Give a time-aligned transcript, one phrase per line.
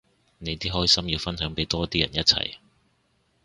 [0.39, 2.55] 你啲開心要分享俾多啲人一齊